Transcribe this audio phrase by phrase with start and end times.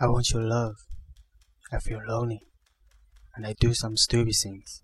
[0.00, 0.74] I want your love.
[1.72, 2.42] I feel lonely.
[3.36, 4.82] And I do some stupid things.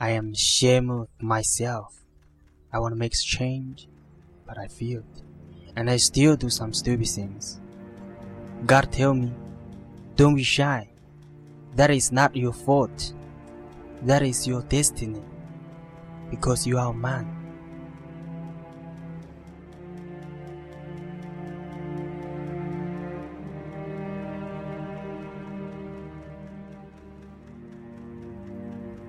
[0.00, 1.94] I am ashamed of myself.
[2.72, 3.88] I want to make change,
[4.46, 5.22] but I failed.
[5.76, 7.60] And I still do some stupid things.
[8.66, 9.32] God tell me,
[10.16, 10.90] don't be shy.
[11.76, 13.14] That is not your fault.
[14.02, 15.22] That is your destiny.
[16.28, 17.39] Because you are a man.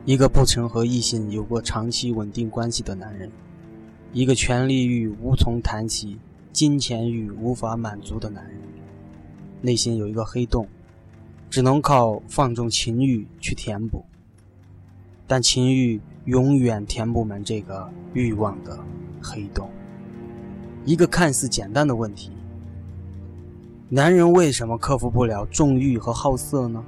[0.03, 3.31] 一个不曾和异性有过长期稳定关系的男人，
[4.13, 6.17] 一个权力欲无从谈起、
[6.51, 8.59] 金钱欲无法满足的男人，
[9.61, 10.67] 内心有一个黑洞，
[11.51, 14.03] 只能靠放纵情欲去填补。
[15.27, 18.79] 但情欲永远填不满这个欲望的
[19.21, 19.69] 黑洞。
[20.83, 22.31] 一个看似简单的问题：
[23.87, 26.83] 男人为什么克服不了纵欲和好色呢？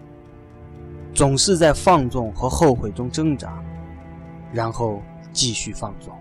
[1.14, 3.64] 总是在放纵和后悔中挣扎，
[4.52, 6.11] 然后继续放纵。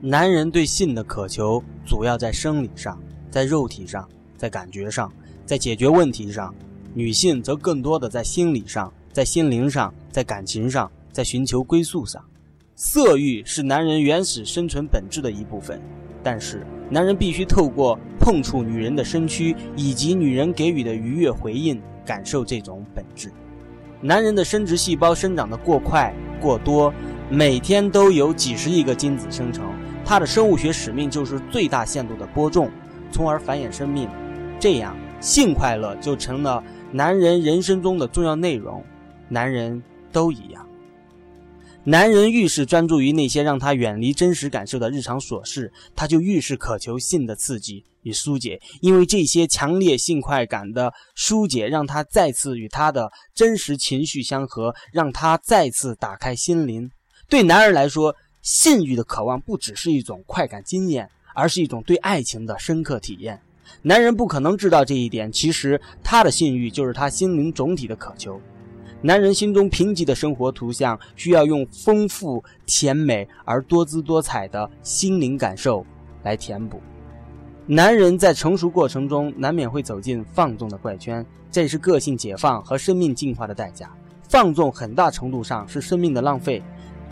[0.00, 2.98] 男人对性的渴求主要在生理上，
[3.30, 5.12] 在肉体上，在感觉上，
[5.44, 6.54] 在解决问题上；
[6.94, 8.90] 女性则更多的在心理上。
[9.18, 12.24] 在心灵上，在感情上，在寻求归宿上，
[12.76, 15.82] 色欲是男人原始生存本质的一部分。
[16.22, 23.32] 但是，男人必须透过碰触女人的身躯以及女人给予的愉悦回应，感受这种本质。
[24.00, 26.94] 男人的生殖细胞生长得过快、过多，
[27.28, 29.64] 每天都有几十亿个精子生成，
[30.04, 32.70] 他的生物学使命就是最大限度的播种，
[33.10, 34.08] 从而繁衍生命。
[34.60, 38.80] 这样，性快乐就成了男人人生中的重要内容。
[39.28, 40.66] 男人都一样，
[41.84, 56.90] 男人越是专注于那些让他远离真实感受的日常琐事，他就越是渴求性的刺激与疏解，因为这些强烈性快感的疏解，让他再次与他的真实情绪相合，让他再次打开心灵。
[57.28, 63.38] 对男人来说，性欲的渴望不只是一种快感经验，而是一种对爱情的深刻体验。
[63.82, 68.40] 男人不可能知道这一点，其实他的性欲就是他心灵总体的渴求。
[69.00, 75.86] 男人心中贫瘠的生活图像，需要用丰富、甜美而多姿多彩的心灵感受
[76.24, 76.80] 来填补。
[77.64, 83.88] 男人在成熟过程中，难免会走进放纵的怪圈，这是个性解放和生命进化的代价。
[84.28, 86.60] 放纵很大程度上是生命的浪费。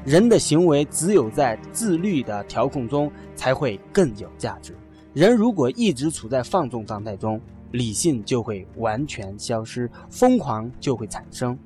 [0.04, 4.74] 人的行为只有在自律的调控中，才会更有价值。
[5.14, 11.56] 人如果一直处在放纵状态中，理性就会完全消失，疯狂就会产生。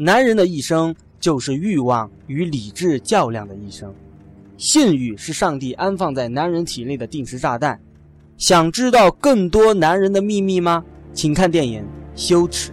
[0.00, 3.92] 男人的一生就是欲望与理智较量的一生，
[4.56, 7.80] 性欲是上帝安放在男人体内的定时炸弹。
[8.36, 10.84] 想知道更多男人的秘密吗？
[11.12, 11.82] 请看电影
[12.14, 12.70] 《羞耻》。